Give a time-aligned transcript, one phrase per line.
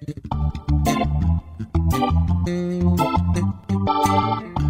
[0.00, 0.18] Thank
[4.58, 4.67] you.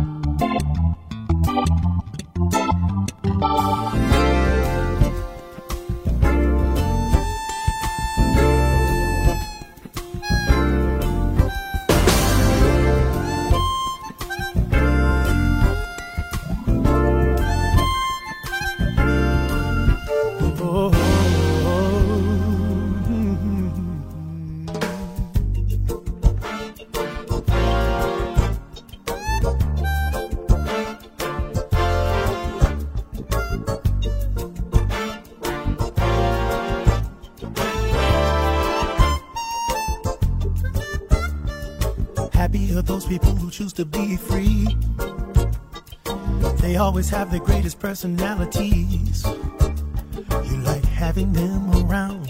[46.98, 49.24] Always have the greatest personalities.
[49.24, 52.26] You like having them around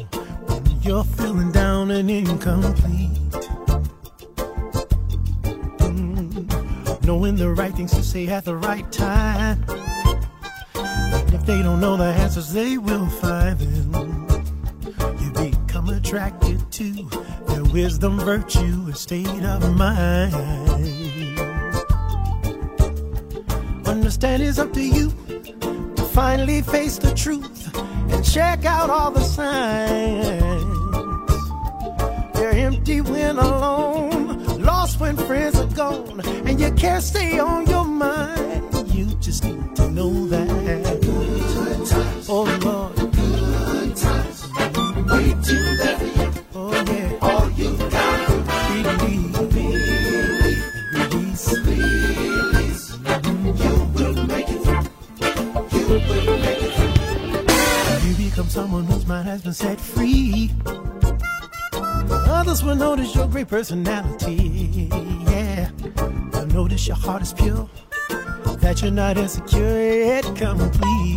[0.46, 3.32] when you're feeling down and incomplete.
[5.78, 9.64] Mm, knowing the right things to say at the right time.
[10.74, 14.44] And if they don't know the answers, they will find them.
[15.18, 17.08] You become attracted to
[17.46, 20.67] their wisdom, virtue, and state of mind
[63.28, 64.88] great personality.
[65.28, 65.70] Yeah,
[66.32, 67.68] they'll notice your heart is pure,
[68.60, 71.16] that you're not insecure yet complete.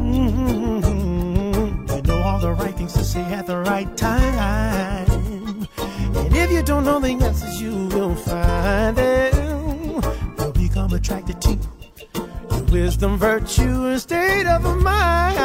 [0.00, 1.86] Mm-hmm.
[1.94, 5.68] You know all the right things to say at the right time.
[5.78, 10.02] And if you don't know the answers, you will find them.
[10.38, 15.38] You'll become attracted to your wisdom, virtue, and state of mind.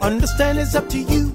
[0.00, 1.27] Understand it's up to you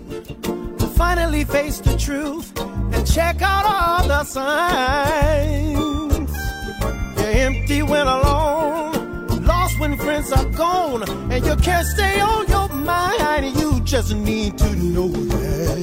[1.15, 5.51] finally face the truth and check out all the signs.
[7.17, 12.67] You're empty when alone, lost when friends are gone, and you can't stay on your
[12.69, 13.55] mind.
[13.59, 15.77] You just need to know that.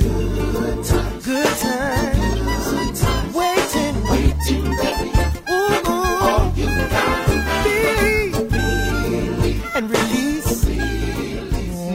[0.53, 1.25] Good times.
[1.25, 2.10] Good times.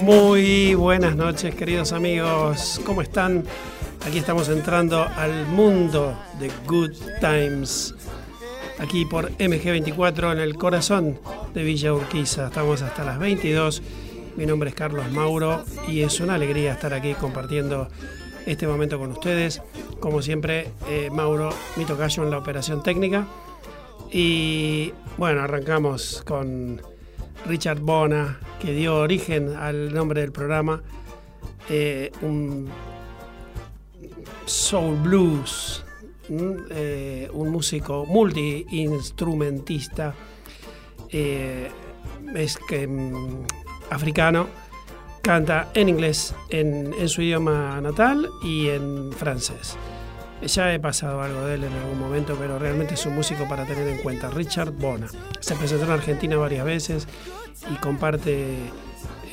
[0.05, 2.79] Muy buenas noches, queridos amigos.
[2.85, 3.43] ¿Cómo están?
[4.05, 7.95] Aquí estamos entrando al mundo de Good Times.
[8.77, 11.19] Aquí por MG24 en el corazón
[11.55, 12.45] de Villa Urquiza.
[12.45, 13.81] Estamos hasta las 22.
[14.35, 17.87] Mi nombre es Carlos Mauro y es una alegría estar aquí compartiendo
[18.45, 19.59] este momento con ustedes.
[19.99, 23.25] Como siempre, eh, Mauro, mi tocayo en la operación técnica.
[24.11, 26.79] Y bueno, arrancamos con
[27.45, 30.81] Richard Bona, que dio origen al nombre del programa,
[31.69, 32.67] eh, un
[34.45, 35.83] soul blues,
[36.29, 40.13] eh, un músico multi-instrumentista,
[41.09, 41.69] eh,
[42.35, 43.45] es que mm,
[43.91, 44.47] africano,
[45.21, 49.77] canta en inglés, en su idioma natal y en francés.
[50.41, 53.65] Ya he pasado algo de él en algún momento, pero realmente es un músico para
[53.65, 54.29] tener en cuenta.
[54.29, 55.07] Richard Bona.
[55.39, 57.07] Se presentó en Argentina varias veces
[57.71, 58.57] y comparte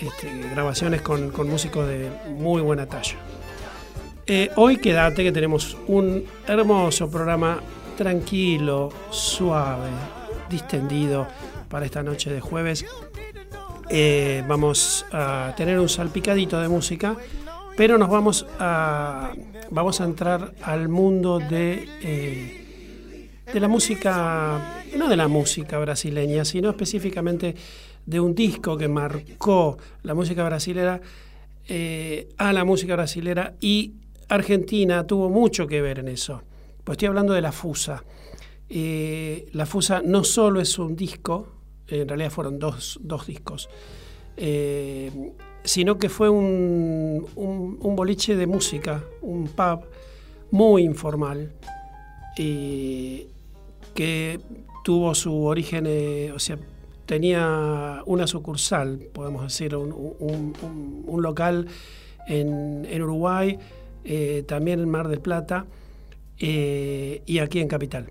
[0.00, 3.16] este, grabaciones con, músicos de muy buena talla.
[4.26, 7.60] Eh, hoy quédate que tenemos un hermoso programa
[7.96, 9.90] tranquilo, suave,
[10.48, 11.26] distendido
[11.68, 12.86] para esta noche de jueves.
[13.90, 17.16] Eh, vamos a tener un salpicadito de música,
[17.82, 19.32] pero nos vamos a
[19.72, 26.44] vamos a entrar al mundo de, eh, de la música, no de la música brasileña,
[26.44, 27.56] sino específicamente
[28.06, 31.00] de un disco que marcó la música brasilera
[31.66, 33.94] eh, a la música brasilera y
[34.28, 36.40] Argentina tuvo mucho que ver en eso.
[36.84, 38.04] Pues estoy hablando de La Fusa.
[38.68, 41.48] Eh, la Fusa no solo es un disco,
[41.88, 43.68] en realidad fueron dos, dos discos
[45.64, 47.26] sino que fue un,
[47.96, 49.80] boliche de música, un pub
[50.50, 51.52] muy informal,
[52.36, 53.26] y
[53.94, 54.40] que
[54.84, 56.58] tuvo su origen, eh, o sea,
[57.06, 61.68] tenía una sucursal, podemos decir, un, local
[62.26, 63.58] en, Uruguay,
[64.04, 65.66] eh, también en Mar del Plata
[66.38, 68.06] eh, y aquí en Capital.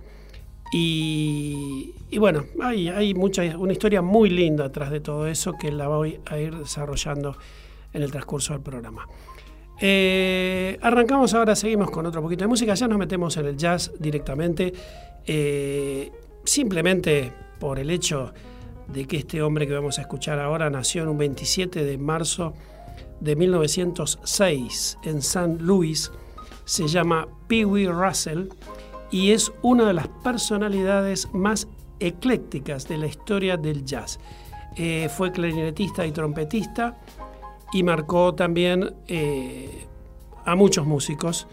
[0.74, 6.20] Y, bueno, hay, mucha, una historia muy linda atrás de todo eso que la voy
[6.26, 7.38] a ir desarrollando
[7.94, 9.06] en el transcurso del programa.
[9.82, 13.92] Eh, arrancamos ahora, seguimos con otro poquito de música, ya nos metemos en el jazz
[14.00, 14.72] directamente,
[16.46, 18.34] simplemente por el hecho
[18.88, 22.54] de que este hombre que vamos a escuchar ahora nació en un 27 de marzo
[23.20, 25.58] de 1906 en St.
[25.60, 26.12] Louis,
[26.66, 28.48] se llama Pee Wee Russell
[29.12, 31.68] y es una de las personalidades más
[32.00, 34.19] eclécticas de la historia del jazz.
[34.75, 36.98] Eh, fue clarinetista y trompetista
[37.74, 39.86] y marcó también eh,
[40.46, 41.48] a muchos músicos.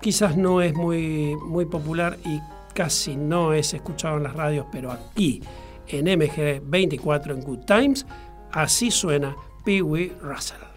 [0.00, 2.40] Quizás no es muy, muy popular y
[2.74, 5.42] casi no es escuchado en las radios, pero aquí
[5.88, 8.06] en MG 24 en Good Times,
[8.52, 10.67] así suena Pee Wee Russell.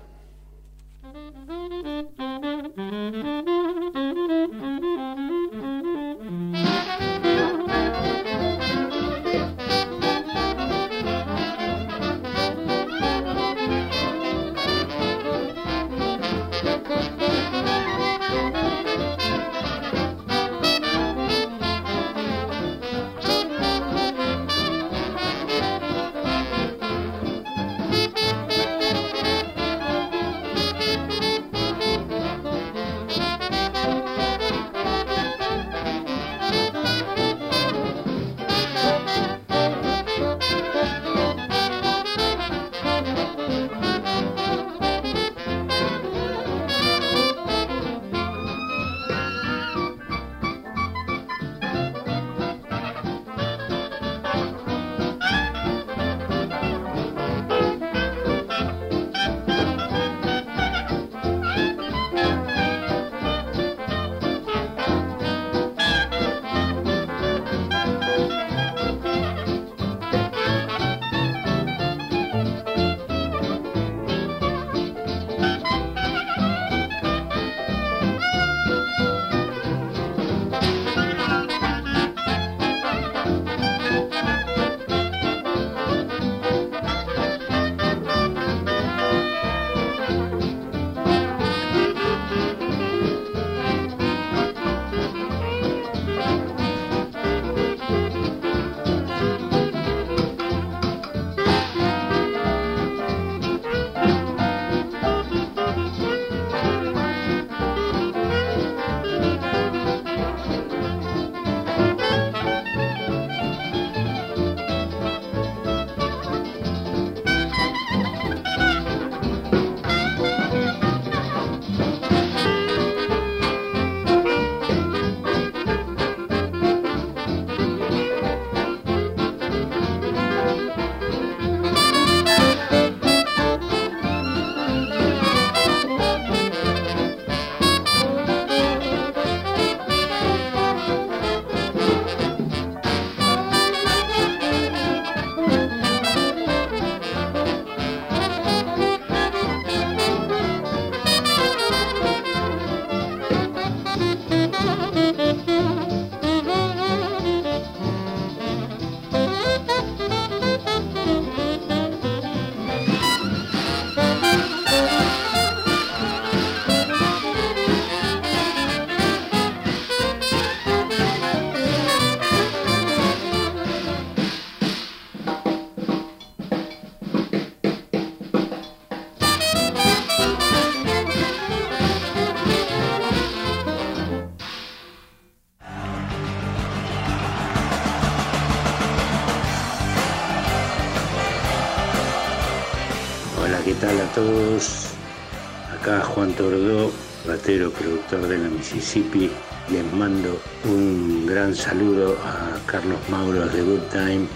[197.71, 199.31] Productor de la Mississippi.
[199.71, 204.27] Les mando un gran saludo a Carlos Mauro de Good Time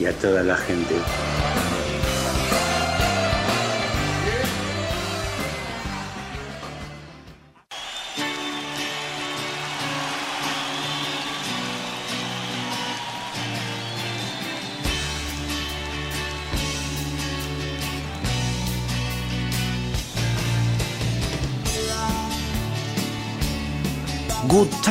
[0.00, 0.96] y a toda la gente.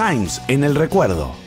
[0.07, 1.46] Times en el recuerdo.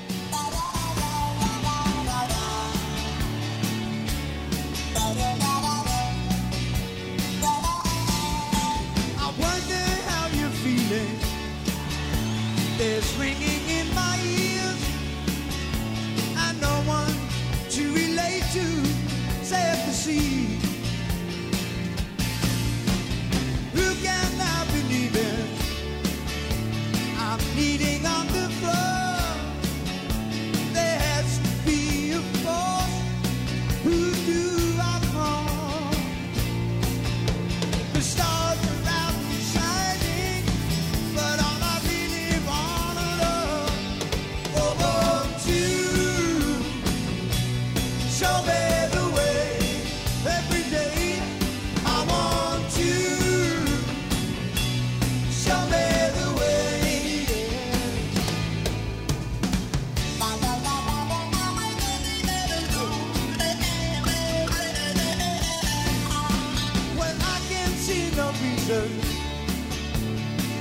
[68.70, 68.90] Desert.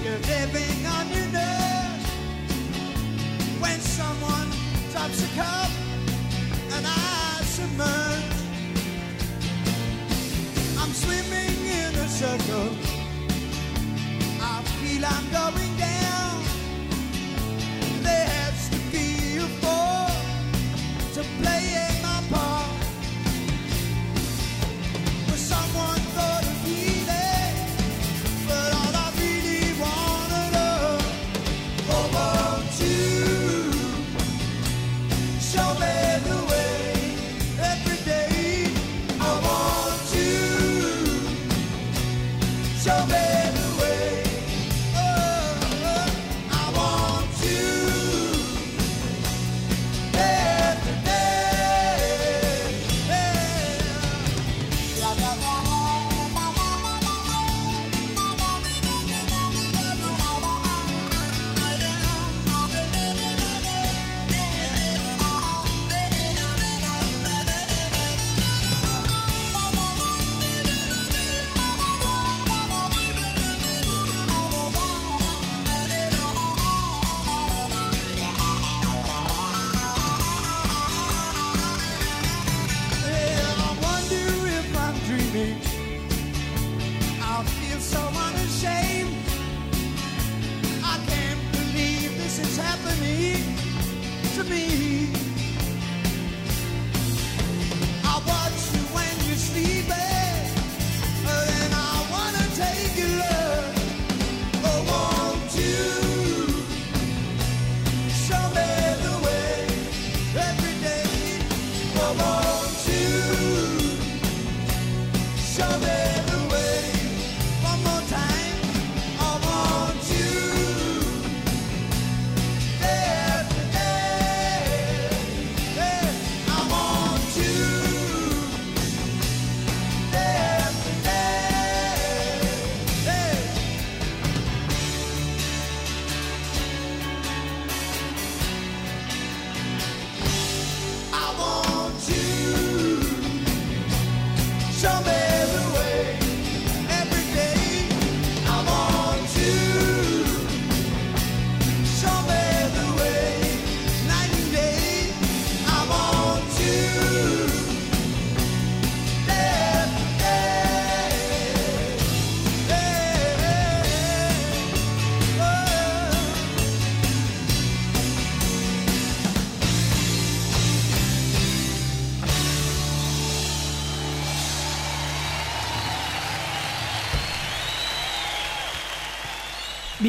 [0.03, 2.07] You're living on your nerves
[3.59, 4.49] when someone
[4.91, 5.68] drops a cup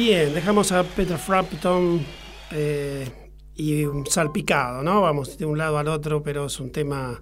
[0.03, 2.03] Bien, dejamos a Peter Frampton
[2.49, 3.07] eh,
[3.55, 5.01] y salpicado, ¿no?
[5.01, 7.21] Vamos de un lado al otro, pero es un tema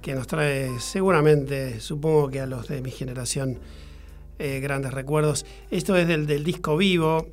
[0.00, 3.58] que nos trae seguramente, supongo que a los de mi generación,
[4.38, 5.44] eh, grandes recuerdos.
[5.70, 7.28] Esto es del, del disco vivo,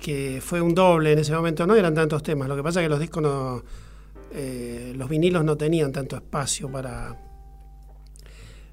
[0.00, 2.86] que fue un doble en ese momento, no eran tantos temas, lo que pasa es
[2.86, 3.62] que los discos no,
[4.32, 7.20] eh, los vinilos no tenían tanto espacio para,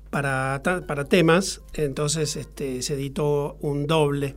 [0.10, 4.34] para, para temas, entonces este, se editó un doble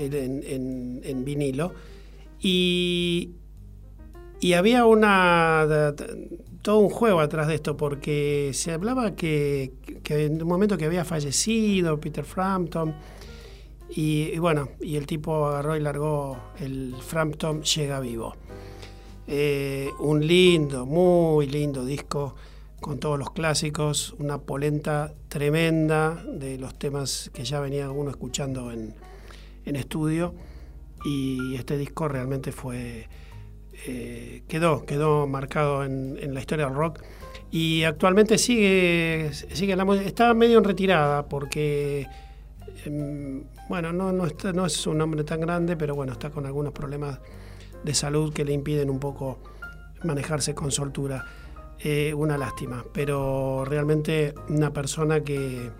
[0.00, 1.72] en, vinilo.
[2.40, 3.30] Y,
[4.40, 5.94] y había una
[6.62, 9.72] todo un juego atrás de esto, porque se hablaba que,
[10.08, 12.94] en un momento que había fallecido Peter Frampton,
[13.90, 18.34] y, y bueno, y el tipo agarró y largó el Frampton Llega Vivo.
[19.26, 22.34] Eh, un lindo, muy lindo disco
[22.80, 28.72] con todos los clásicos, una polenta tremenda de los temas que ya venía uno escuchando
[28.72, 28.94] en,
[29.64, 30.34] en estudio
[31.04, 33.08] y este disco realmente fue
[33.86, 37.00] eh, quedó quedó marcado en, en la historia del rock.
[37.50, 42.06] Y actualmente sigue sigue la está medio en retirada porque
[42.84, 46.46] em, bueno no no, está- no es un hombre tan grande pero bueno está con
[46.46, 47.18] algunos problemas
[47.82, 49.38] de salud que le impiden un poco
[50.04, 51.24] manejarse con soltura.
[51.82, 55.70] Eh, una lástima pero realmente una persona que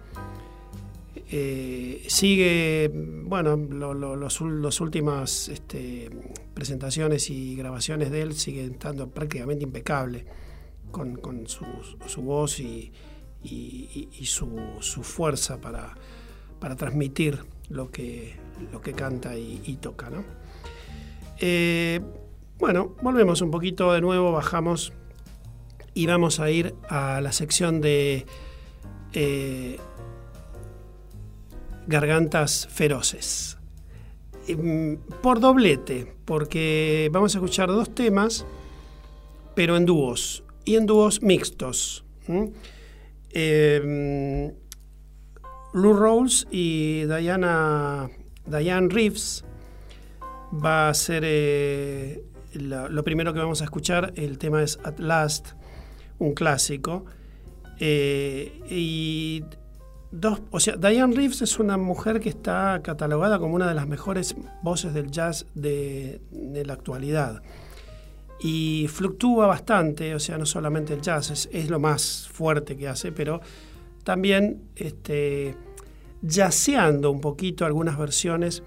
[1.32, 2.90] eh, sigue,
[3.24, 6.10] bueno, lo- lo- los, los últimas este,
[6.54, 10.24] presentaciones y grabaciones de él siguen estando prácticamente impecable
[10.90, 11.64] con, con su,
[12.06, 12.90] su voz y,
[13.44, 15.94] y- su, su fuerza para,
[16.58, 18.34] para transmitir lo que,
[18.72, 20.10] lo que canta y, y toca.
[20.10, 20.24] ¿no?
[21.38, 22.00] Eh,
[22.58, 24.92] bueno, volvemos un poquito de nuevo, bajamos
[25.94, 28.26] y vamos a ir a la sección de...
[29.12, 29.78] eh,
[31.90, 33.58] Gargantas Feroces.
[34.46, 38.46] Em, Por doblete, porque vamos a escuchar dos temas,
[39.54, 42.04] pero en dúos, y en dúos mixtos.
[43.32, 44.52] Em,
[45.72, 48.08] Lou Rawls y Diana,
[48.46, 49.44] Diane Reeves
[50.52, 54.12] va a ser eh, lo primero que vamos a escuchar.
[54.14, 55.54] El tema es At Last,
[56.18, 57.04] un clásico.
[57.80, 59.42] Eh, y
[60.10, 63.86] dos, o sea, Diane Reeves es una mujer que está catalogada como una de las
[63.86, 67.42] mejores voces del jazz de, de la actualidad.
[68.42, 72.88] Y fluctúa bastante, o sea, no solamente el jazz, es, es lo más fuerte que
[72.88, 73.40] hace, pero
[74.02, 75.56] también este,
[76.26, 78.62] jazzeando un poquito algunas versiones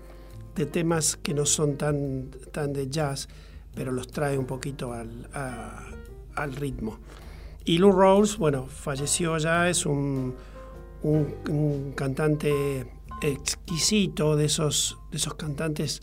[0.55, 3.27] de temas que no son tan, tan de jazz,
[3.73, 5.27] pero los trae un poquito al,
[6.35, 6.99] al ritmo.
[7.65, 10.35] Y Lou Rawls, bueno, falleció ya, es un,
[11.03, 12.87] un- cantante
[13.21, 16.01] exquisito, de esos, de esos cantantes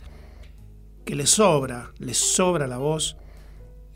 [1.05, 3.17] que le sobra, le sobra la voz,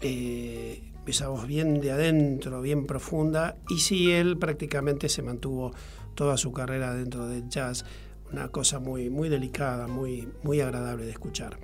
[0.01, 5.71] eh, esa voz bien de adentro, bien profunda, y sí, él prácticamente se mantuvo
[6.15, 7.86] toda su carrera dentro del jazz,
[8.32, 11.58] una cosa muy, muy delicada, muy, muy agradable de escuchar.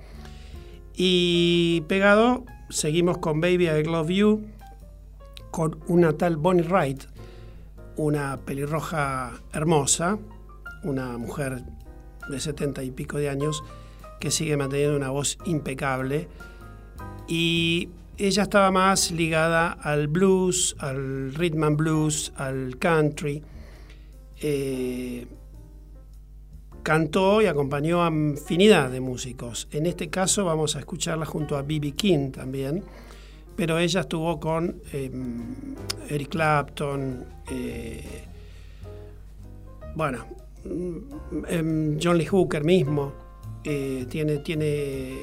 [0.94, 4.42] Y pegado, seguimos con Baby I Love You,
[5.50, 7.04] con una tal Bonnie Wright,
[7.96, 10.18] una pelirroja hermosa,
[10.84, 11.62] una mujer
[12.28, 13.62] de setenta y pico de años
[14.20, 16.28] que sigue manteniendo una voz impecable
[17.26, 23.42] y ella estaba más ligada al blues, al rhythm and blues, al country.
[24.40, 25.26] Eh,
[26.82, 29.68] cantó y acompañó a infinidad de músicos.
[29.70, 31.92] En este caso vamos a escucharla junto a B.B.
[31.92, 32.84] King también,
[33.56, 35.10] pero ella estuvo con eh,
[36.08, 38.24] Eric Clapton, eh,
[39.94, 40.24] bueno,
[40.64, 43.12] mm, em, John Lee Hooker mismo,
[43.64, 45.18] eh, tiene, tiene,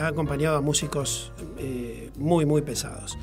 [0.00, 3.18] ha acompañado a músicos eh, muy, muy pesados.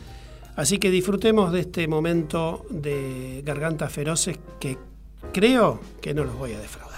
[0.55, 4.77] Así que disfrutemos de este momento de gargantas feroces que
[5.31, 6.88] creo que no los voy a defraudar.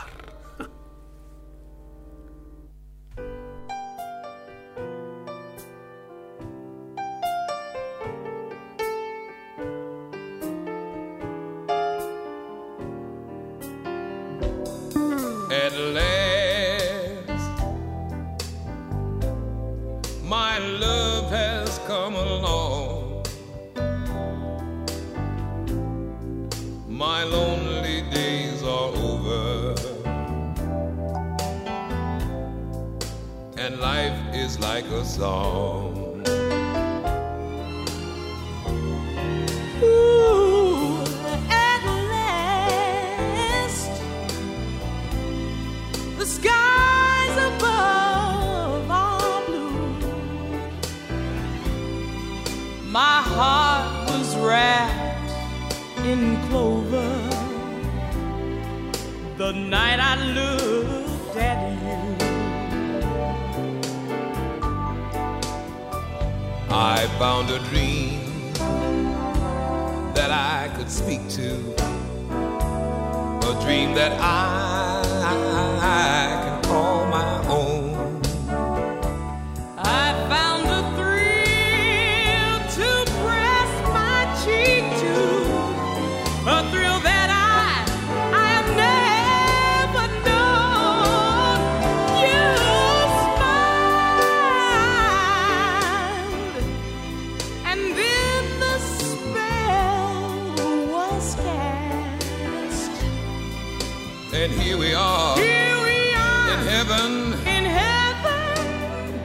[107.56, 109.20] In heaven.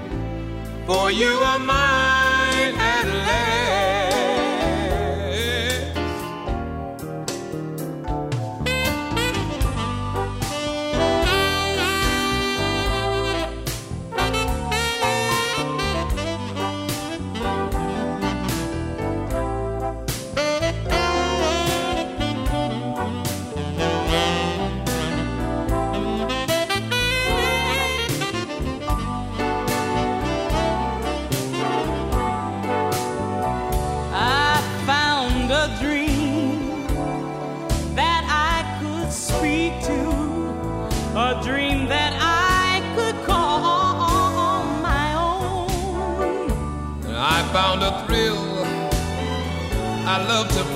[0.86, 2.05] for you are mine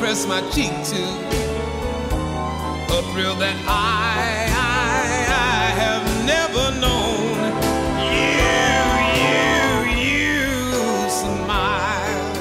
[0.00, 1.02] press my cheek to
[2.96, 7.36] a thrill that I, I, I have never known.
[8.08, 8.48] You,
[9.20, 9.44] you,
[10.08, 10.40] you
[11.10, 12.32] smile,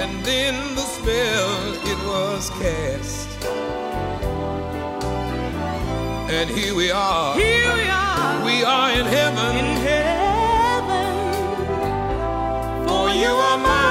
[0.00, 3.28] and then the spell it was cast,
[6.32, 7.34] and here we are.
[7.34, 8.44] Here we are.
[8.46, 9.56] We are in heaven.
[9.58, 11.12] In heaven.
[12.88, 13.81] For you are mine.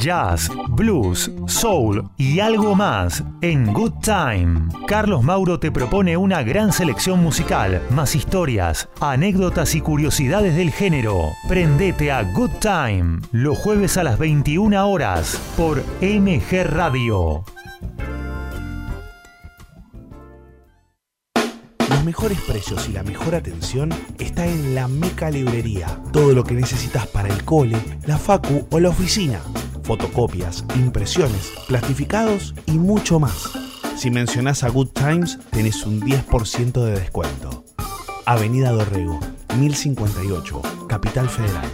[0.00, 4.68] jazz, blues, soul y algo más en Good Time.
[4.86, 11.32] Carlos Mauro te propone una gran selección musical, más historias, anécdotas y curiosidades del género.
[11.48, 17.44] Prendete a Good Time los jueves a las 21 horas por MG Radio.
[21.90, 26.00] Los mejores precios y la mejor atención está en la Meca Librería.
[26.12, 29.40] Todo lo que necesitas para el cole, la facu o la oficina
[29.90, 33.50] Fotocopias, impresiones, plastificados y mucho más.
[33.96, 37.64] Si mencionás a Good Times, tenés un 10% de descuento.
[38.24, 39.18] Avenida Dorrego,
[39.58, 41.68] 1058, Capital Federal.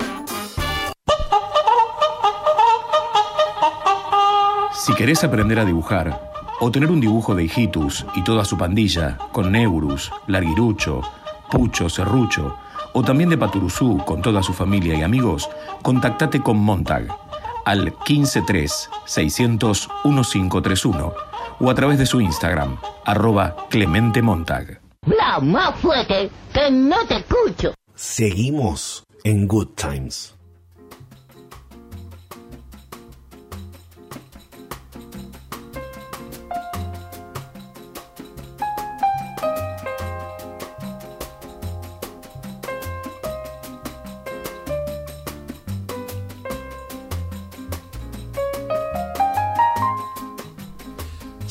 [4.72, 6.18] Si querés aprender a dibujar,
[6.60, 11.02] o tener un dibujo de Hijitus y toda su pandilla, con Neurus, Larguirucho,
[11.50, 12.56] Pucho, Serrucho,
[12.94, 15.50] o también de Paturuzú con toda su familia y amigos,
[15.82, 17.25] contactate con Montag
[17.66, 21.14] al 153 600 1531
[21.58, 24.80] o a través de su Instagram, arroba Clemente Montag.
[25.04, 27.74] Bla, más fuerte, que no te escucho.
[27.94, 30.35] Seguimos en Good Times.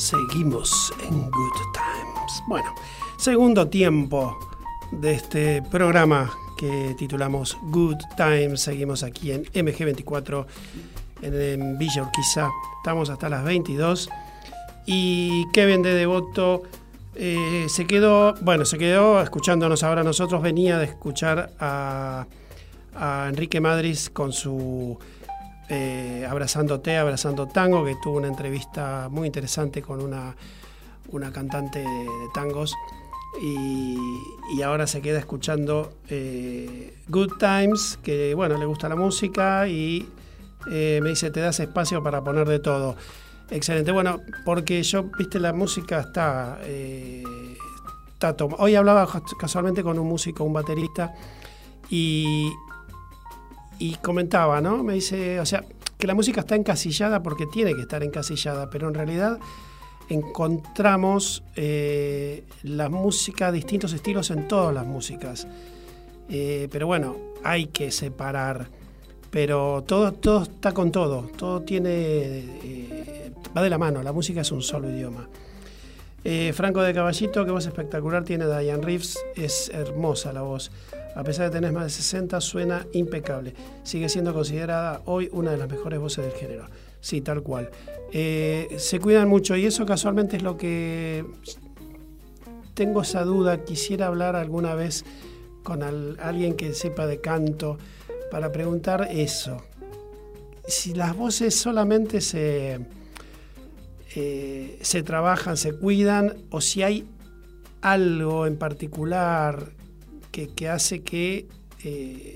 [0.06, 2.44] Seguimos en Good Times.
[2.46, 2.76] Bueno,
[3.18, 4.38] segundo tiempo
[4.92, 8.62] de este programa que titulamos Good Times.
[8.62, 10.46] Seguimos aquí en MG24
[11.24, 12.52] en, Villa Urquiza.
[12.78, 14.08] Estamos hasta las 22.
[14.86, 16.62] Y Kevin de Devoto
[17.16, 20.04] eh, se quedó, bueno, se quedó escuchándonos ahora.
[20.04, 22.28] Nosotros venía de escuchar a,
[22.94, 25.00] a Enrique Madris con su
[25.70, 30.36] eh, Abrazándote, Abrazando Tango, que tuvo una entrevista muy interesante con una,
[31.10, 32.74] una cantante de, tangos.
[33.42, 33.98] Y,
[34.56, 40.08] y ahora se queda escuchando eh, Good Times, que bueno, le gusta la música y
[40.72, 42.96] eh, me dice, te das espacio para poner de todo.
[43.50, 46.60] Excelente, bueno, porque yo, viste, la música está...
[46.64, 47.24] eh,
[48.14, 51.14] está Hoy hablaba casualmente con un músico, un baterista,
[51.90, 52.52] y,
[53.80, 54.84] y comentaba, ¿no?
[54.84, 55.64] Me dice, o sea,
[55.98, 59.40] que la música está encasillada porque tiene que estar encasillada, pero en realidad
[60.10, 65.48] encontramos eh, la música, distintos estilos en todas las músicas.
[66.30, 68.68] Eh, pero bueno, hay que separar.
[69.32, 74.42] Pero todo, todo está con todo, todo tiene, eh, va de la mano, la música
[74.42, 75.28] es un solo idioma.
[76.24, 80.72] Eh, Franco de Caballito, que voz espectacular tiene Diane Reeves, es hermosa la voz.
[81.16, 83.54] A pesar de tener más de 60, suena impecable.
[83.84, 86.66] Sigue siendo considerada hoy una de las mejores voces del género.
[87.00, 87.70] Sí, tal cual.
[88.12, 91.24] Eh, se cuidan mucho y eso casualmente es lo que
[92.74, 93.64] tengo esa duda.
[93.64, 95.06] Quisiera hablar alguna vez
[95.64, 97.78] con al- alguien que sepa de canto
[98.30, 99.58] para preguntar eso.
[100.68, 102.80] Si las voces solamente se,
[104.16, 107.08] eh, se trabajan, se cuidan, o si hay
[107.82, 109.72] algo en particular
[110.44, 111.48] que, hace que
[111.84, 112.36] eh,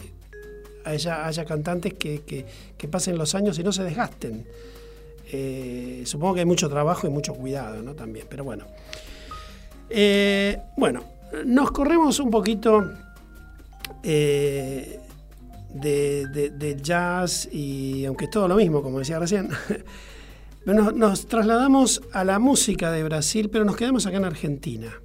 [0.86, 2.46] haya, cantantes que,
[2.90, 4.46] pasen los años y no se desgasten.
[5.32, 7.94] Eh, supongo que hay mucho trabajo y mucho cuidado, ¿no?
[7.94, 8.66] También, pero bueno.
[9.90, 11.04] Eh, bueno,
[11.46, 12.90] nos corremos un poquito
[14.02, 15.00] de
[16.82, 19.50] jazz y aunque es todo lo mismo, como decía recién,
[20.66, 25.00] nos, nos trasladamos a la música de Brasil, pero nos quedamos acá en Argentina.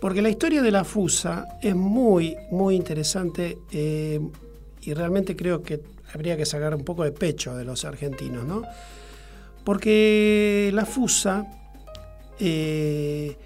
[0.00, 4.20] Porque la historia de la Fusa es muy, muy interesante eh,
[4.80, 5.82] y realmente creo que
[6.14, 8.62] habría que sacar un poco de pecho de los argentinos, ¿no?
[9.64, 11.46] Porque la Fusa
[12.38, 13.36] eh,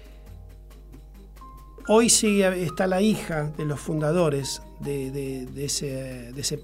[1.87, 6.59] hoy sigue, está la hija de los fundadores de, ese, de ese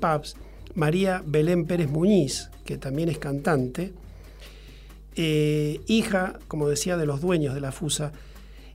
[0.74, 3.94] María Belén Pérez Muñiz, que también es cantante,
[5.16, 8.14] eh, hija, como decía, de los dueños de la FUSA.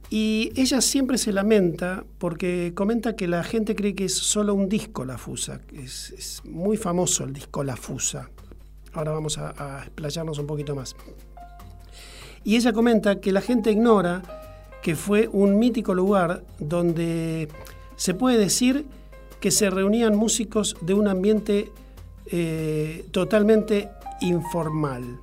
[0.09, 4.69] Y ella siempre se lamenta porque comenta que la gente cree que es solo un
[4.69, 5.61] disco la FUSA.
[5.73, 8.31] Es, muy famoso el disco La FUSA.
[8.92, 10.95] Ahora vamos a, a explayarnos un poquito más.
[12.45, 14.23] Y ella comenta que la gente ignora
[14.83, 17.49] que fue un mítico lugar donde
[17.97, 18.87] se puede decir
[19.40, 21.73] que se reunían músicos de un ambiente
[22.27, 23.88] eh, totalmente
[24.21, 25.21] informal.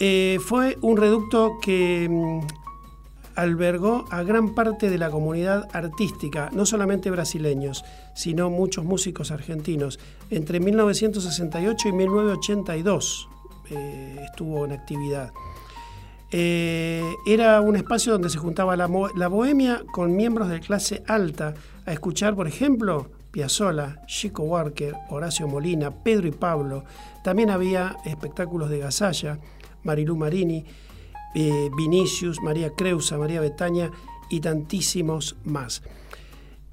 [0.00, 2.63] Eh, fue un reducto que mm,
[3.36, 9.98] albergó a gran parte de la comunidad artística, no solamente brasileños, sino muchos músicos argentinos.
[10.30, 13.28] Entre 1968 y 1982
[13.70, 15.32] eh, estuvo en actividad.
[16.36, 21.54] Eh, era un espacio donde se juntaba la, bohemia con miembros de clase alta
[21.86, 26.84] a escuchar, por ejemplo, Piazzolla, Chico Walker, Horacio Molina, Pedro y Pablo.
[27.22, 29.38] También había espectáculos de Gasalla,
[29.84, 30.64] Marilú Marini,
[31.34, 33.90] eh, Vinicius, María Creusa, María Betania
[34.30, 35.82] y tantísimos más.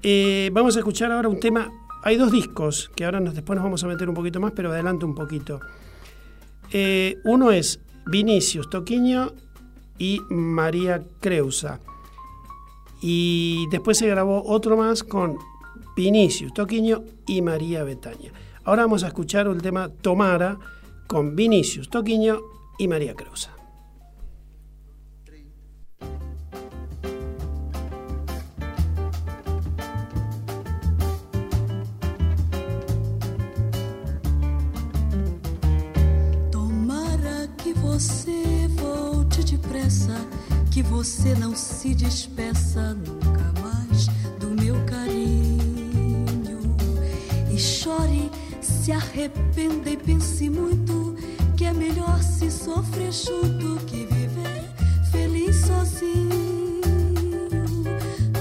[0.02, 1.70] Eh, vamos a escuchar ahora un tema.
[2.02, 4.72] Hay dos discos que ahora nos, después nos vamos a meter un poquito más, pero
[4.72, 5.60] adelanto un poquito.
[6.72, 9.32] Eh, uno es Vinicius Toquiño
[9.98, 11.80] y María Creusa.
[13.00, 15.38] Y después se grabó otro más con
[15.96, 18.32] Vinicius Toquiño y María Betaña.
[18.64, 20.58] Ahora vamos a escuchar el tema Tomara
[21.06, 22.40] con Vinicius Toquiño
[22.78, 23.61] y María Creusa.
[40.70, 44.06] Que você não se despeça nunca mais
[44.40, 46.76] do meu carinho.
[47.50, 51.14] E chore, se arrependa e pense muito
[51.56, 54.64] que é melhor se sofrer junto que viver
[55.10, 56.80] feliz sozinho.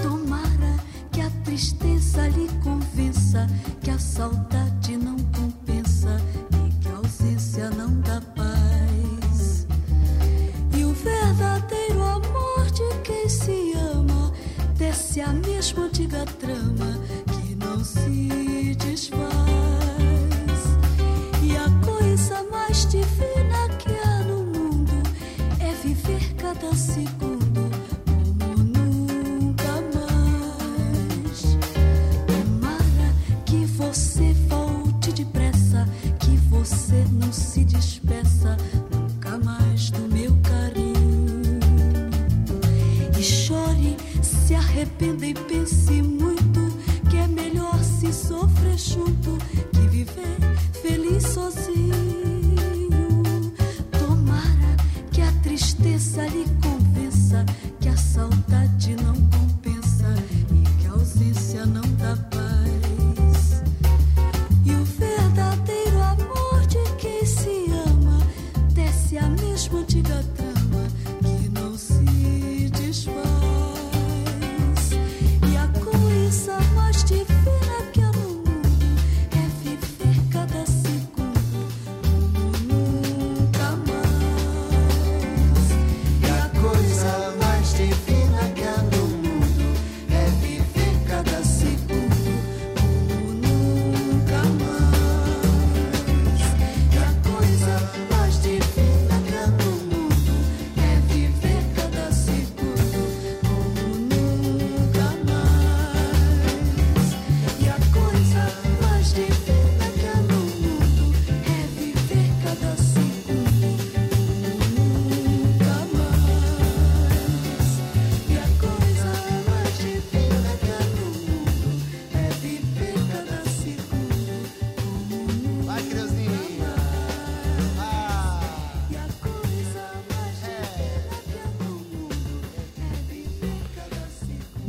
[0.01, 0.77] Tomara
[1.11, 3.45] que a tristeza lhe convença
[3.81, 5.20] que a saudade não
[16.25, 16.70] mesma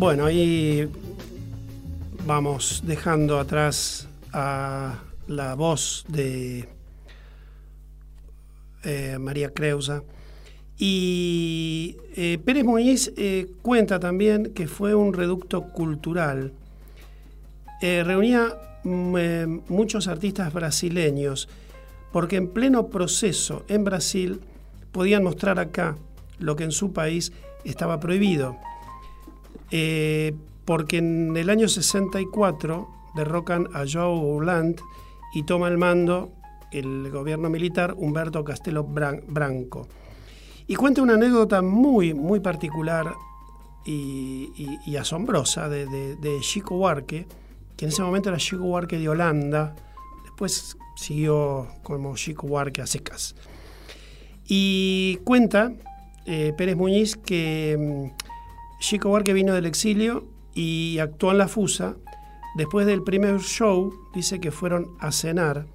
[0.02, 0.88] Bueno, ahí
[2.26, 4.98] vamos dejando atrás a
[5.28, 6.68] la voz de
[8.82, 10.02] eh, María Creusa.
[10.76, 16.52] Y eh, Pérez Muñiz eh, cuenta también que fue un reducto cultural.
[17.80, 21.48] Eh, reunía mm, muchos artistas brasileños,
[22.12, 24.40] porque en pleno proceso en Brasil
[24.90, 25.96] podían mostrar acá
[26.40, 27.32] lo que en su país
[27.64, 28.58] estaba prohibido.
[29.72, 30.34] Eh,
[30.66, 34.82] porque en el año 64 derrocan a João Hollande
[35.34, 36.30] y toma el mando
[36.70, 39.88] el gobierno militar Humberto Castelo Bran- Branco.
[40.66, 43.14] Y cuenta una anécdota muy, muy particular
[43.84, 47.26] y, asombrosa de Chico Huarque,
[47.76, 49.74] que en ese momento era Chico Huarque de Holanda,
[50.22, 53.34] después siguió como Chico Huarque a secas.
[54.46, 55.72] Y cuenta
[56.26, 57.76] eh, Pérez Muñiz que
[58.14, 58.31] mm,
[58.82, 61.94] Chico Huarque vino del exilio y actuó en la Fusa.
[62.56, 65.66] Después del primer show, dice que fueron a cenar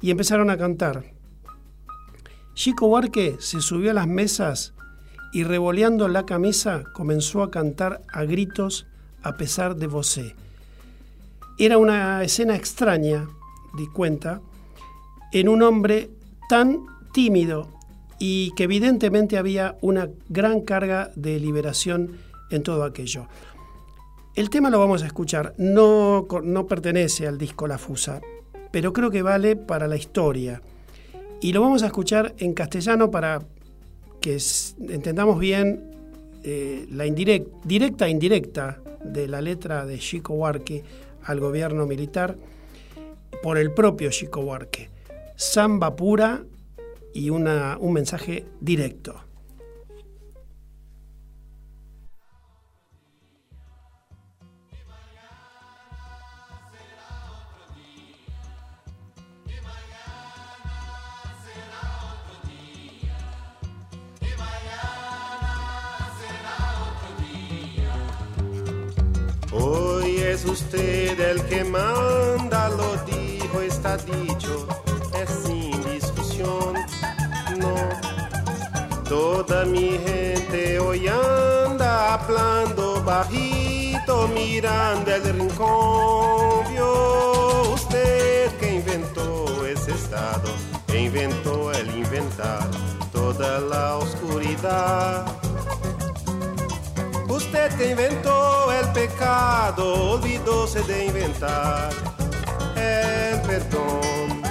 [0.00, 1.04] y empezaron a cantar.
[2.54, 4.74] Chico Huarque se subió a las mesas
[5.32, 8.88] y revoleando la camisa comenzó a cantar a gritos
[9.22, 10.34] a pesar de vocé.
[11.58, 13.28] Era una escena extraña,
[13.78, 14.40] di cuenta,
[15.32, 16.10] en un hombre
[16.48, 17.68] tan tímido
[18.18, 23.26] y que evidentemente había una gran carga de liberación en todo aquello.
[24.34, 28.20] El tema lo vamos a escuchar, no, no pertenece al disco La Fusa,
[28.70, 30.62] pero creo que vale para la historia.
[31.40, 33.42] Y lo vamos a escuchar en castellano para
[34.20, 34.38] que
[34.88, 35.90] entendamos bien
[36.44, 40.84] eh, la indirec- directa e indirecta de la letra de Chico Huarque
[41.24, 42.36] al gobierno militar
[43.42, 44.88] por el propio Chico Huarque.
[45.36, 46.44] Samba pura
[47.12, 49.20] y una, un mensaje directo.
[70.42, 74.66] Es usted el que manda, lo dijo, está dicho,
[75.14, 76.74] es sin discusión,
[77.58, 77.74] no.
[79.08, 86.72] Toda mi gente hoy anda hablando bajito, mirando el rincón.
[86.72, 90.48] Vio usted que inventó ese estado,
[90.94, 92.68] inventó el inventar
[93.12, 95.41] toda la oscuridad.
[97.78, 101.90] Que inventó el pecado, olvidóse de inventar
[102.76, 104.42] el perdón.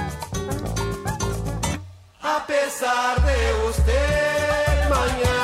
[2.22, 5.41] A pesar de usted, mañana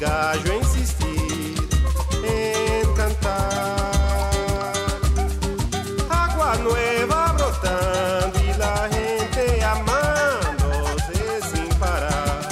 [0.00, 1.68] gallo insistir
[2.24, 4.72] en cantar?
[6.10, 12.48] Agua nueva brotando y la gente amándose sin parar.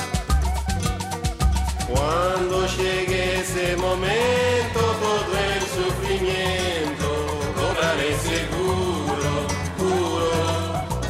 [1.88, 7.09] Cuando llegue ese momento, todo el sufrimiento
[7.57, 9.30] cobraré seguro,
[9.78, 10.30] juro.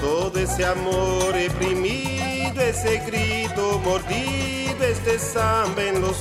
[0.01, 4.54] Todo ese amor reprimido, ese grito mordido,
[5.07, 6.15] este samba en lo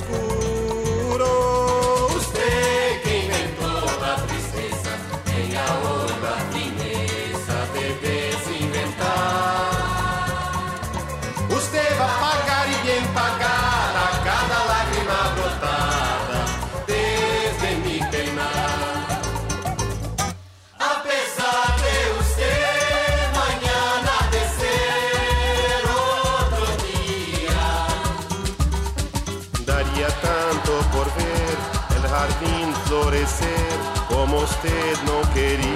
[34.64, 35.70] usted no quería.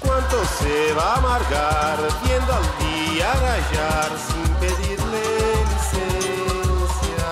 [0.00, 5.24] ¿Cuánto se va a amargar viendo al día rayar sin pedirle
[5.72, 7.28] licencia?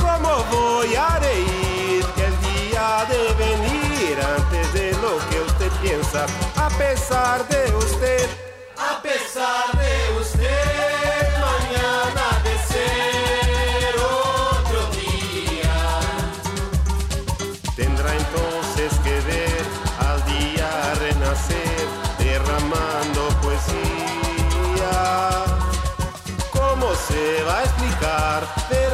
[0.00, 6.26] ¿Cómo voy a reír que el día de venir antes de lo que usted piensa?
[6.56, 8.28] A pesar de usted,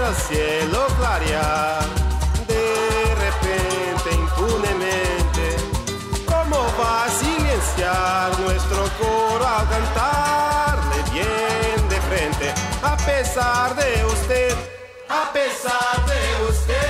[0.08, 1.84] al cielo clarear
[2.46, 5.44] de repente, impunemente?
[6.24, 12.54] ¿Cómo va a silenciar nuestro coro al cantarle bien de frente?
[12.82, 14.54] A pesar de usted,
[15.10, 16.87] a pesar de usted,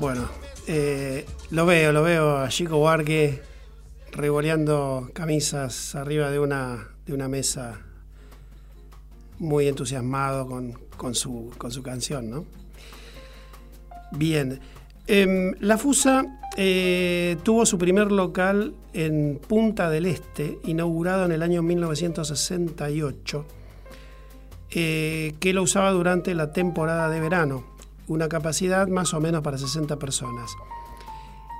[0.00, 0.30] Bueno,
[0.66, 3.42] eh, lo veo, lo veo a Chico Huarque
[4.12, 7.82] revoleando camisas arriba de una, de una mesa,
[9.38, 12.46] muy entusiasmado con, con su, con su canción, ¿no?
[14.12, 14.58] Bien,
[15.06, 16.24] em, la FUSA
[16.56, 23.44] eh, tuvo su primer local en Punta del Este, inaugurado en el año 1968,
[24.70, 27.69] eh, que lo usaba durante la temporada de verano,
[28.10, 30.50] una capacidad más o menos para 60 personas.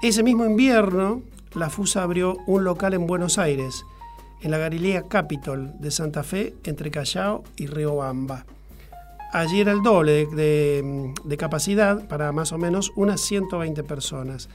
[0.02, 1.22] Ese mismo invierno,
[1.54, 3.84] la FUSA abrió un local en Buenos Aires,
[4.42, 8.46] en la Galilea Capitol de Santa Fe, entre Callao y Riobamba.
[9.32, 14.48] Allí era el doble de, de- capacidad para más o menos unas 120 personas.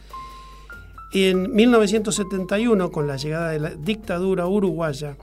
[1.13, 5.15] En 1971, con la llegada de la dictadura uruguaya,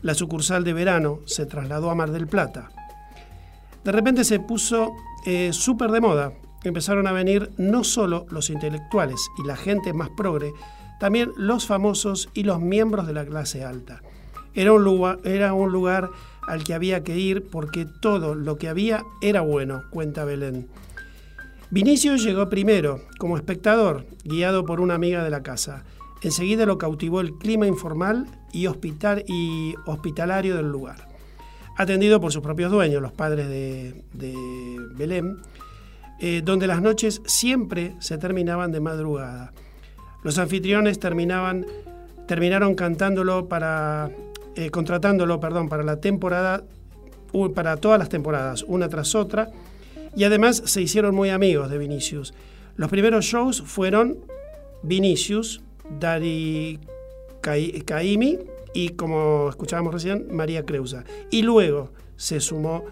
[0.00, 2.70] la sucursal de verano se trasladó a Mar del Plata.
[3.84, 4.92] De repente se puso
[5.24, 6.32] eh, súper de moda.
[6.64, 10.52] Empezaron a venir no solo los intelectuales y la gente más progre,
[10.98, 14.02] también los famosos y los miembros de la clase alta.
[14.54, 16.10] Era un lugar, era un lugar
[16.46, 20.68] al que había que ir porque todo lo que había era bueno, cuenta Belén.
[21.70, 25.84] Vinicio llegó primero, como espectador, guiado por una amiga de la casa.
[26.22, 31.13] Enseguida lo cautivó el clima informal y, hospital, y hospitalario del lugar.
[31.76, 34.34] Atendido por sus propios dueños, los padres de, de
[34.94, 35.38] Belén,
[36.20, 39.52] eh, donde las noches siempre se terminaban de madrugada.
[40.22, 41.66] Los anfitriones terminaban,
[42.28, 44.10] terminaron cantándolo para,
[44.54, 46.62] eh, contratándolo, perdón, para la temporada,
[47.54, 49.50] para todas las temporadas, una tras otra,
[50.16, 52.32] y además se hicieron muy amigos de Vinicius.
[52.76, 54.18] Los primeros shows fueron
[54.82, 55.60] Vinicius,
[55.98, 56.78] Dari
[57.42, 58.38] Cai- Caimi
[58.74, 61.04] y, como escuchábamos recién, María Creusa.
[61.30, 62.84] Y luego se sumó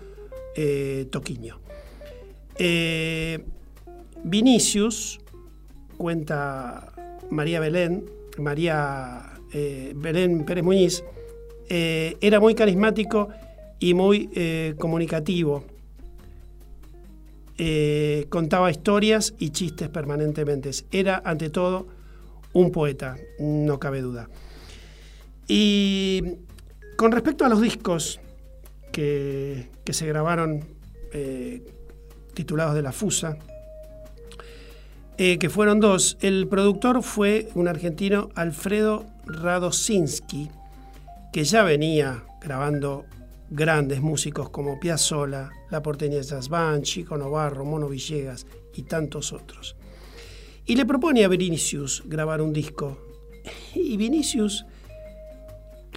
[0.55, 1.59] eh, Toquiño.
[2.57, 3.45] Eh,
[4.25, 5.21] Vinicius,
[5.97, 6.93] cuenta
[7.31, 8.05] María Belén,
[8.39, 11.05] María eh, Belén Pérez Muñiz,
[11.69, 13.31] era muy carismático
[13.79, 14.29] y muy
[14.79, 15.65] comunicativo.
[18.29, 20.71] Contaba historias y chistes permanentemente.
[20.91, 21.87] Era, ante todo,
[22.53, 24.29] un poeta, no cabe duda.
[25.55, 26.39] Y
[26.97, 28.19] con respecto a los discos
[28.91, 30.65] que, se grabaron
[31.13, 31.63] eh,
[32.33, 33.37] titulados de La Fusa,
[35.19, 40.49] eh, que fueron dos, el productor fue un argentino, Alfredo Radosinski,
[41.35, 43.05] que ya venía grabando
[43.51, 49.77] grandes músicos como Piazzolla, La Porteña Jazz Band, Chico Novarro, Mono Villegas y tantos otros.
[50.65, 52.97] Y le propone a Vinicius grabar un disco.
[53.75, 54.65] Y Vinicius,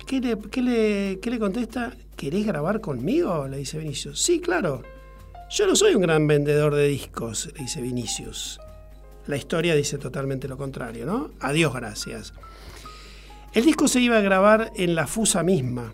[0.06, 1.93] ¿qué le, contesta?
[2.16, 3.47] ¿Querés grabar conmigo?
[3.47, 4.22] Le dice Vinicius.
[4.22, 4.84] Sí, claro.
[5.49, 8.60] Yo no soy un gran vendedor de discos, le dice Vinicius.
[9.28, 11.32] La historia dice totalmente lo contrario, ¿no?
[11.39, 12.34] Adiós, gracias.
[13.53, 15.93] El disco se iba a grabar en la Fusa misma,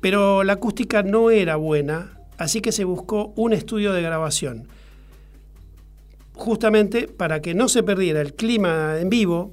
[0.00, 4.68] pero la acústica no era buena, así que se buscó un estudio de grabación.
[6.34, 9.52] Justamente para que no se perdiera el clima en vivo,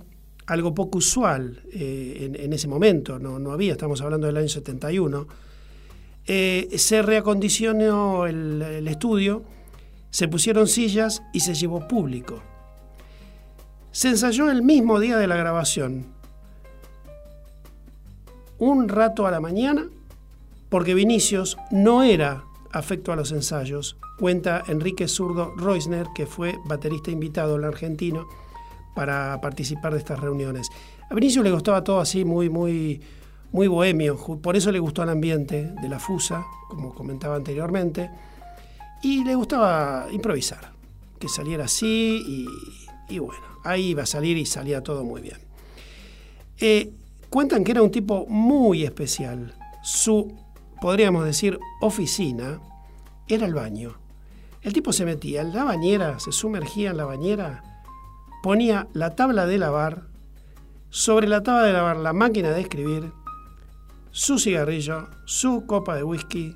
[0.52, 5.26] algo poco usual eh, en, ese momento, no, había, estamos hablando del año 71,
[6.28, 9.44] eh, se reacondicionó el, el estudio,
[10.10, 12.44] se pusieron sillas y se llevó público.
[13.94, 16.08] Se ensayó el mismo día de la grabación,
[18.58, 19.88] un rato a la mañana,
[20.68, 22.44] porque Vinicius no era
[22.74, 28.28] afecto a los ensayos, cuenta Enrique Zurdo Reusner, que fue baterista invitado al argentino
[28.96, 30.70] para participar de estas reuniones.
[31.10, 33.02] A Vinicius le gustaba todo así, muy, muy,
[33.52, 38.10] muy bohemio, por eso le gustó el ambiente de la fusa, como comentaba anteriormente,
[39.02, 40.72] y le gustaba improvisar,
[41.20, 42.48] que saliera así y,
[43.14, 45.38] y bueno, ahí iba a salir y salía todo muy bien.
[46.60, 46.94] Eh,
[47.30, 49.56] cuentan que era un tipo muy especial.
[49.82, 50.38] Su,
[50.80, 52.62] podríamos decir, oficina
[53.28, 53.98] era el baño.
[54.62, 57.64] El tipo se metía en la bañera, se sumergía en la bañera,
[58.44, 60.04] ponía la tabla de lavar,
[60.90, 63.12] sobre la tabla de lavar la máquina de escribir,
[64.12, 66.54] su cigarrillo, su copa de whisky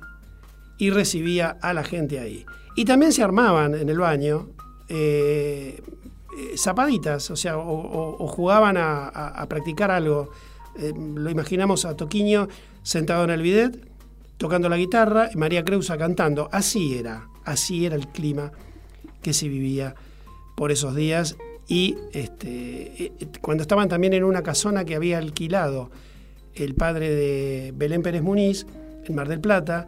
[0.78, 2.44] y recibía a la gente ahí.
[2.76, 4.48] Y también se armaban en el baño
[4.88, 5.80] eh,
[6.38, 10.30] eh, zapaditas, o sea, o, jugaban a practicar algo.
[10.78, 12.48] Eh, lo imaginamos a Toquiño
[12.82, 13.88] sentado en el bidet,
[14.36, 16.48] tocando la guitarra, y María Creusa cantando.
[16.52, 18.52] Así era, así era el clima
[19.22, 19.94] que se vivía
[20.56, 21.36] por esos días.
[21.68, 25.90] Y este, eh, eh, cuando estaban también en una casona que había alquilado
[26.54, 28.66] el padre de Belén Pérez Muniz,
[29.04, 29.86] en Mar del Plata,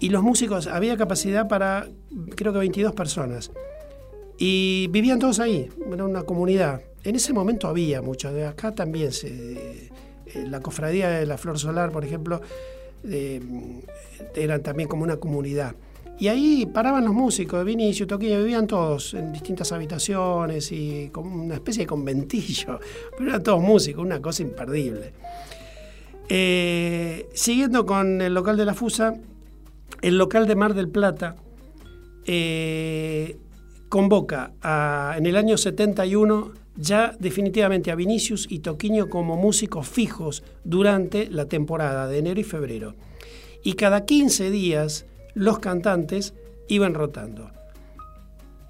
[0.00, 1.88] y los músicos, había capacidad para
[2.34, 3.50] creo que 22 personas.
[4.38, 6.82] Y vivían todos ahí, era una comunidad.
[7.04, 9.28] En ese momento había mucho, de acá también se...
[9.28, 9.90] eh,
[10.48, 12.40] La cofradía de la Flor Solar, por ejemplo,
[14.34, 15.76] eran también como una comunidad.
[16.18, 21.42] Y ahí paraban los músicos de Vinicio, Toquilla, vivían todos en distintas habitaciones y como
[21.42, 22.78] una especie de conventillo,
[23.18, 25.12] pero eran todos músicos, una cosa imperdible.
[26.28, 29.14] Eh, siguiendo con el local de la Fusa,
[30.02, 31.36] el local de Mar del Plata
[32.26, 33.36] eh,
[33.88, 34.52] convoca
[35.16, 41.46] en el año 71 ya definitivamente a Vinicius y Toquiño como músicos fijos durante la
[41.46, 42.94] temporada de enero y febrero.
[43.62, 46.34] Y cada 15 días los cantantes
[46.68, 47.50] iban rotando.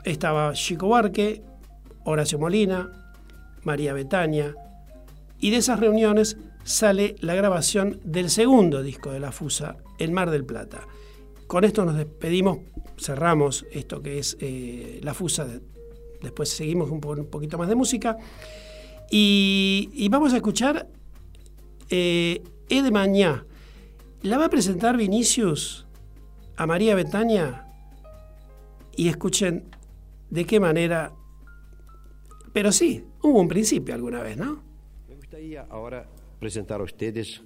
[0.04, 1.42] Estaba Chico Barque,
[2.04, 2.90] Horacio Molina,
[3.62, 4.54] María Betania,
[5.38, 10.30] y de esas reuniones sale la grabación del segundo disco de La Fusa, en Mar
[10.30, 10.86] del Plata.
[11.46, 12.58] con esto nos despedimos,
[12.98, 15.44] cerramos esto que es eh, la fusa.
[15.44, 15.60] de-
[16.22, 18.16] después seguimos un, un poquito más de música.
[19.10, 20.88] Y, vamos a escuchar
[21.90, 23.44] eh, de Mañá.
[24.22, 25.84] La va a presentar Vinicius
[26.57, 27.66] a María Betania
[28.96, 29.64] y escuchen
[30.30, 31.12] de qué manera.
[32.52, 34.62] Pero sí, hubo un principio alguna vez, ¿no?
[35.09, 36.07] Me gustaría ahora
[36.38, 37.42] presentar a ustedes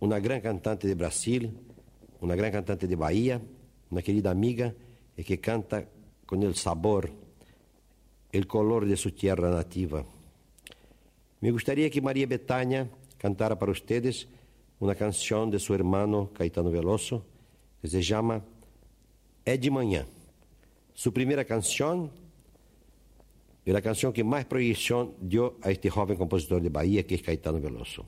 [0.00, 1.56] una gran cantante de Brasil,
[2.20, 3.40] una gran cantante de Bahía,
[3.90, 4.74] una querida amiga
[5.16, 5.88] y que canta
[6.26, 7.10] con el sabor,
[8.32, 10.04] el color de su tierra nativa.
[11.40, 12.88] Me gustaría que María Betania
[13.18, 14.26] cantara para ustedes
[14.80, 17.24] una canción de su hermano Caetano Veloso
[17.88, 18.42] se llama
[19.44, 20.06] É de Manhã.
[20.94, 22.10] Su primera canción
[23.66, 27.22] y la canción que más proyección dio a este joven compositor de Bahía, que es
[27.22, 28.06] Caetano Veloso.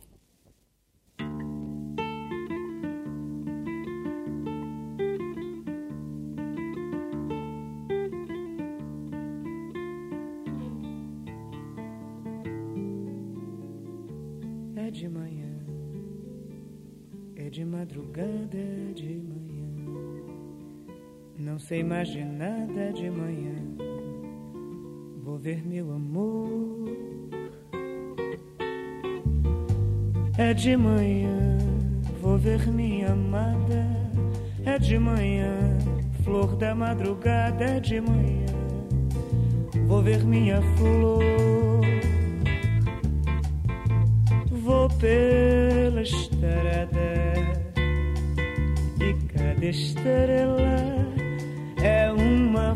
[14.76, 15.58] É de manhã,
[17.34, 19.55] é de madrugada, é de manhã.
[21.38, 23.54] Não sei mais de nada de manhã.
[25.22, 26.88] Vou ver meu amor.
[30.38, 31.58] É de manhã,
[32.22, 33.86] vou ver minha amada.
[34.64, 35.52] É de manhã,
[36.24, 37.64] flor da madrugada.
[37.64, 38.46] É de manhã,
[39.86, 41.22] vou ver minha flor.
[44.50, 47.14] Vou pela estrada
[49.00, 51.05] e cada estrela
[51.86, 52.74] é uma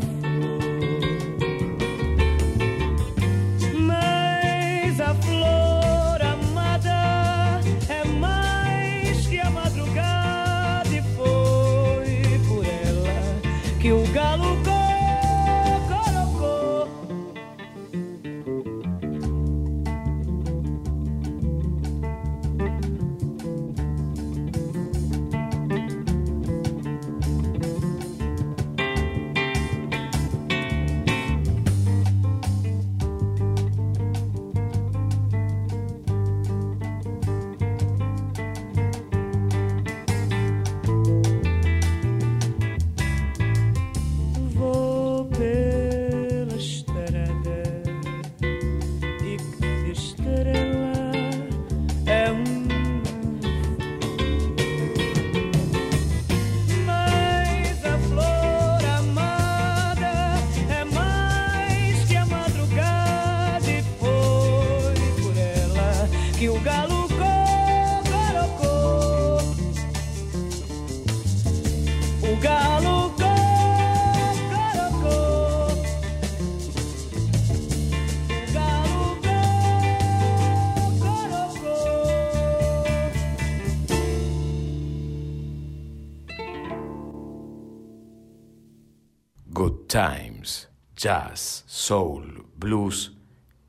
[89.91, 93.11] Times, Jazz, Soul, Blues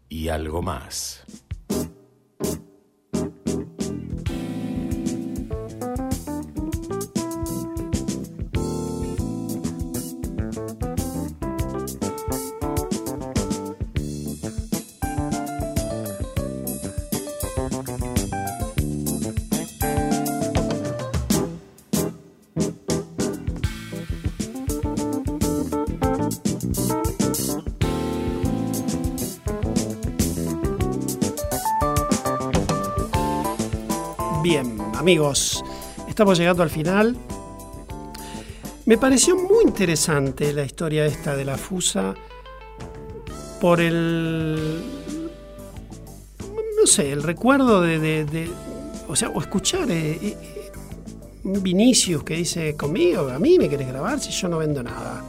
[0.09, 1.25] y algo más.
[35.13, 35.63] Amigos,
[36.09, 37.15] estamos llegando al final.
[38.87, 42.15] Me pareció muy interesante la historia esta de la fusa
[43.61, 44.81] por el,
[46.81, 48.51] no sé, el recuerdo de,
[49.07, 50.37] o sea, o escuchar eh, eh,
[51.45, 55.23] un Vinicius que dice conmigo, a mí me querés grabar si yo no vendo nada.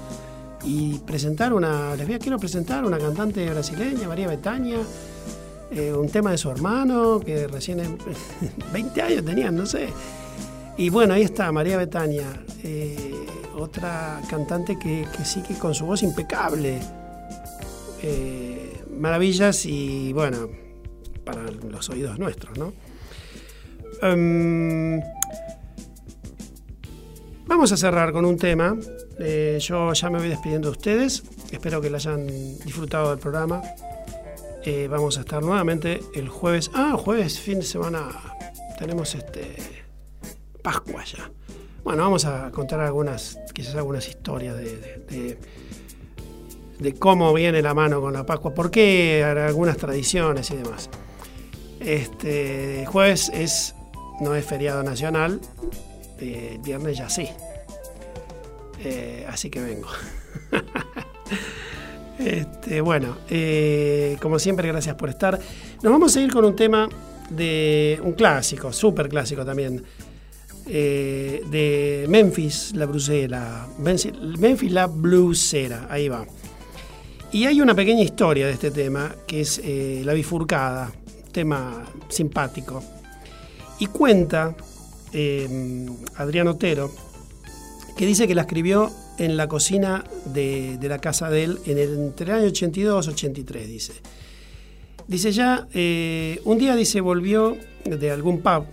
[0.64, 4.78] Y presentar una, les voy a quiero presentar una cantante brasileña, María Betania,
[5.76, 7.98] eh, un tema de su hermano, que recién en-
[8.74, 9.90] 20 años tenían, no sé.
[10.78, 12.26] Y bueno, ahí está María Betania,
[12.64, 13.14] eh,
[13.56, 16.80] otra cantante que, que sí que con su voz impecable.
[18.02, 20.50] eh, maravillas y bueno,
[21.24, 22.74] para los oídos nuestros, ¿no?
[24.02, 25.00] Em,
[27.48, 28.76] vamos a cerrar con un tema.
[29.60, 31.24] Yo ya me voy despidiendo de ustedes.
[31.52, 32.28] Espero que lo hayan
[32.66, 33.62] disfrutado del programa.
[34.66, 36.72] Eh, vamos a estar nuevamente el jueves.
[36.74, 38.08] Ah, jueves, fin de semana.
[38.80, 39.56] Tenemos este.
[40.62, 41.30] Pascua ya.
[41.84, 45.38] Bueno, vamos a contar algunas, quizás algunas historias de,
[46.80, 50.90] de- cómo viene la mano con la Pascua, por qué algunas tradiciones y demás.
[51.82, 53.76] Este jueves es,
[54.22, 55.40] no es feriado nacional,
[56.20, 57.28] eh, viernes ya sí.
[58.80, 59.88] Eh, así que vengo.
[62.26, 65.38] Este, bueno, eh, como siempre, gracias por estar.
[65.82, 66.88] Nos vamos a ir con un tema
[67.30, 69.84] de un clásico, súper clásico también,
[70.66, 73.68] eh, de Memphis, la blusera.
[73.78, 76.26] Memphis, la blusera, ahí va.
[77.34, 80.92] Y hay una pequeña historia de este tema, que es eh, La bifurcada,
[81.32, 82.82] tema simpático.
[83.80, 84.56] Y cuenta
[86.16, 86.90] Adrián Otero,
[87.98, 91.78] que dice que la escribió en la cocina de, de la casa de él en
[91.78, 93.94] el, entre el año 82 y 83, dice.
[95.08, 98.66] Dice ya, eh, un día dice, volvió de algún pub,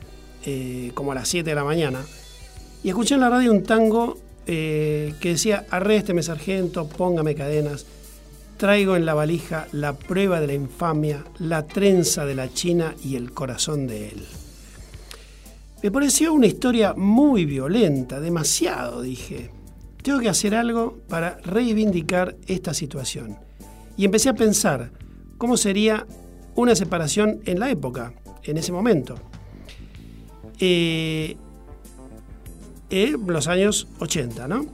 [0.47, 2.01] eh, como a las 7 de la mañana,
[2.83, 7.85] y escuché en la radio un tango eh, que decía, arrésteme sargento, póngame cadenas,
[8.57, 13.17] traigo en la valija la prueba de la infamia, la trenza de la China y
[13.17, 14.25] el corazón de él.
[15.83, 19.51] Me pareció una historia muy violenta, demasiado, dije.
[20.03, 23.39] Tengo que hacer algo para reivindicar esta situación.
[23.97, 24.93] Y empecé a pensar
[25.37, 26.07] cómo sería
[26.55, 29.17] una separación en la época, en ese momento.
[30.59, 31.37] Eh,
[32.91, 34.67] en los años 80, ¿no?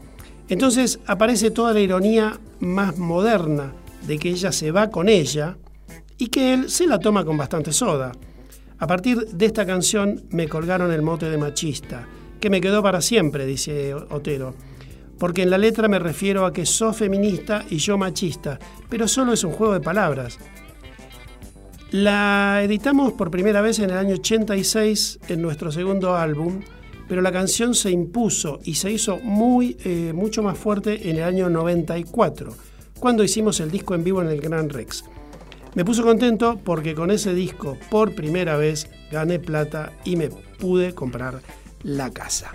[0.49, 3.75] Entonces aparece toda la ironía más moderna
[4.07, 5.57] de que ella se va con ella
[6.19, 8.13] y que él se la toma con bastante soda.
[8.79, 12.07] A partir de esta canción me colgaron el mote de machista,
[12.41, 14.55] que me quedó para siempre, dice Otero,
[15.19, 18.59] porque en la letra me refiero a que sos feminista y yo machista,
[18.89, 20.39] pero solo es un juego de palabras.
[21.91, 26.61] La editamos por primera vez en el año 86 en nuestro segundo álbum,
[27.09, 31.23] pero la canción se impuso y se hizo muy, eh, mucho más fuerte en el
[31.23, 32.53] año 94,
[32.99, 35.05] cuando hicimos el disco en vivo en el Gran Rex.
[35.75, 40.95] Me puso contento porque con ese disco por primera vez gané plata y me pude
[40.95, 41.41] comprar
[41.83, 42.51] la casa.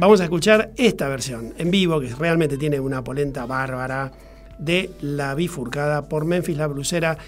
[0.00, 4.12] Vamos a escuchar esta versión en vivo que realmente tiene una polenta bárbara
[4.56, 7.18] de La Bifurcada por Memphis La Blusera.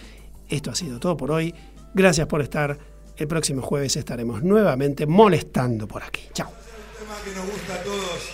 [0.48, 1.52] Esto ha sido todo por hoy.
[1.94, 2.78] Gracias por estar.
[3.16, 6.28] El próximo jueves estaremos nuevamente molestando por aquí.
[6.32, 6.52] Chao.
[6.96, 8.30] Tema que nos gusta a todos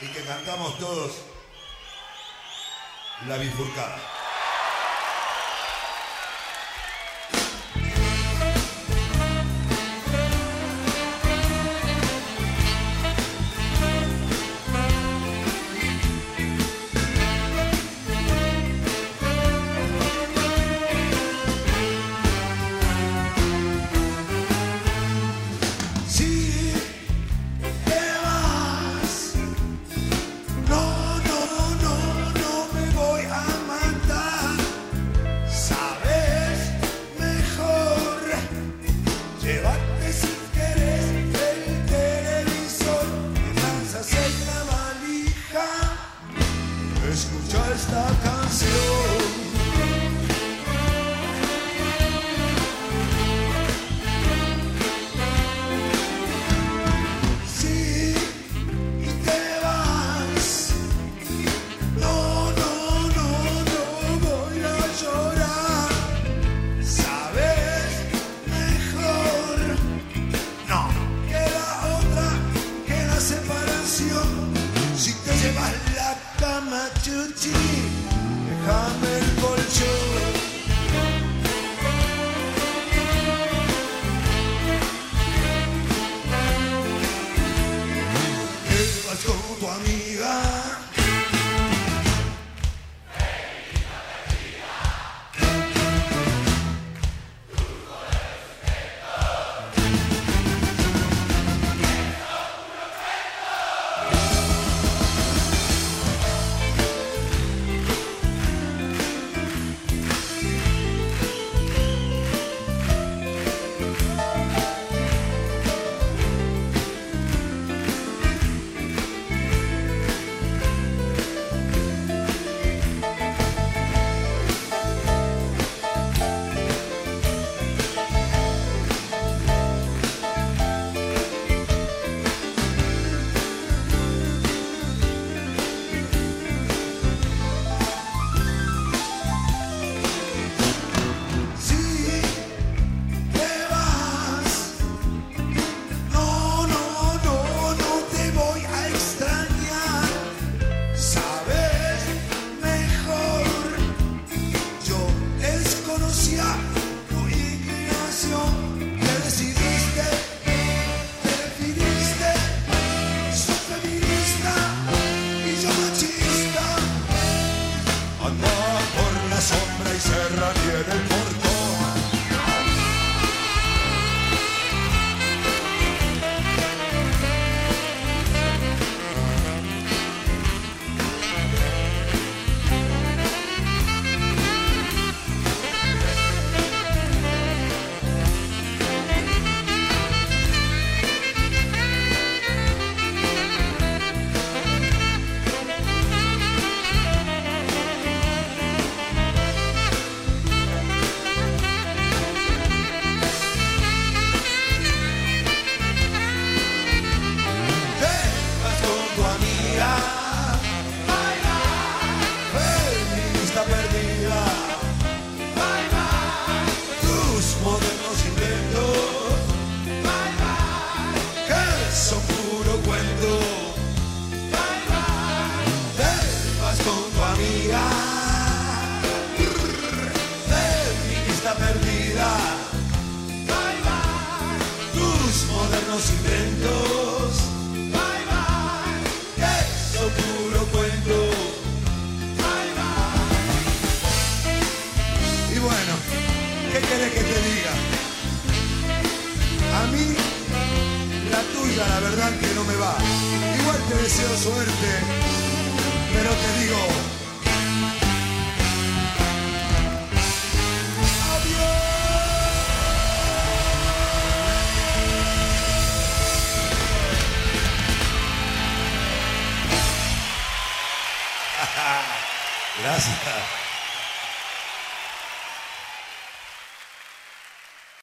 [0.00, 1.12] y que cantamos todos.
[3.28, 4.23] La bifurcada.